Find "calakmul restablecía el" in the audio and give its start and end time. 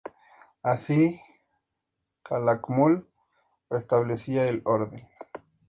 2.23-4.63